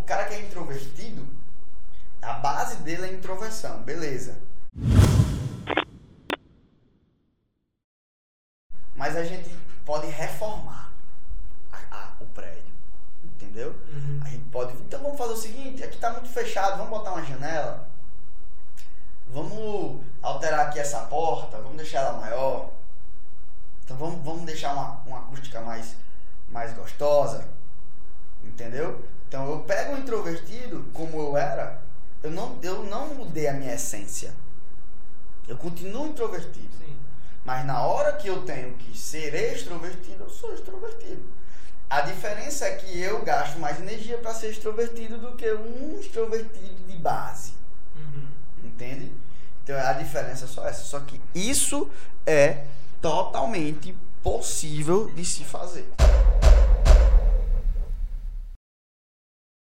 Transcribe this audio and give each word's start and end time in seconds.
O 0.00 0.04
cara 0.04 0.24
que 0.24 0.34
é 0.34 0.40
introvertido, 0.40 1.26
a 2.20 2.32
base 2.34 2.76
dele 2.78 3.06
é 3.06 3.12
introversão, 3.12 3.82
beleza. 3.82 4.36
Mas 8.96 9.16
a 9.16 9.24
gente 9.24 9.48
pode 9.84 10.06
reformar 10.08 10.92
a- 11.72 11.78
a- 11.96 12.12
o 12.20 12.26
prédio. 12.26 12.60
Entendeu? 13.24 13.70
Uhum. 13.92 14.20
A 14.24 14.28
gente 14.28 14.44
pode. 14.50 14.72
Então 14.82 15.02
vamos 15.02 15.16
fazer 15.18 15.32
o 15.32 15.36
seguinte, 15.36 15.82
aqui 15.82 15.98
tá 15.98 16.10
muito 16.12 16.28
fechado, 16.28 16.76
vamos 16.76 16.90
botar 16.90 17.12
uma 17.12 17.24
janela. 17.24 17.88
Vamos 19.28 20.00
alterar 20.22 20.66
aqui 20.68 20.78
essa 20.78 21.00
porta, 21.06 21.58
vamos 21.58 21.76
deixar 21.76 22.00
ela 22.00 22.18
maior. 22.20 22.70
Então 23.84 23.96
vamos, 23.96 24.24
vamos 24.24 24.42
deixar 24.44 24.72
uma, 24.74 25.00
uma 25.06 25.18
acústica 25.20 25.60
mais, 25.60 25.94
mais 26.50 26.72
gostosa. 26.74 27.46
Entendeu? 28.42 29.04
Então 29.30 29.48
eu 29.48 29.60
pego 29.60 29.92
um 29.92 29.98
introvertido 29.98 30.84
como 30.92 31.16
eu 31.16 31.36
era, 31.36 31.80
eu 32.20 32.32
não, 32.32 32.58
eu 32.64 32.82
não 32.82 33.14
mudei 33.14 33.46
a 33.46 33.52
minha 33.52 33.72
essência. 33.72 34.34
Eu 35.46 35.56
continuo 35.56 36.08
introvertido. 36.08 36.68
Sim. 36.80 36.96
Mas 37.44 37.64
na 37.64 37.80
hora 37.80 38.14
que 38.14 38.26
eu 38.26 38.42
tenho 38.42 38.74
que 38.74 38.98
ser 38.98 39.32
extrovertido, 39.54 40.24
eu 40.24 40.30
sou 40.30 40.52
extrovertido. 40.52 41.22
A 41.88 42.00
diferença 42.00 42.64
é 42.64 42.74
que 42.74 43.00
eu 43.00 43.22
gasto 43.22 43.56
mais 43.60 43.78
energia 43.78 44.18
para 44.18 44.34
ser 44.34 44.50
extrovertido 44.50 45.16
do 45.16 45.36
que 45.36 45.48
um 45.52 46.00
extrovertido 46.00 46.82
de 46.88 46.96
base. 46.96 47.52
Uhum. 47.94 48.26
Entende? 48.64 49.12
Então 49.62 49.78
a 49.78 49.92
diferença 49.92 50.44
é 50.44 50.48
só 50.48 50.66
essa. 50.66 50.82
Só 50.82 50.98
que 50.98 51.20
isso 51.32 51.88
é 52.26 52.64
totalmente 53.00 53.96
possível 54.24 55.08
de 55.14 55.24
se 55.24 55.44
fazer. 55.44 55.86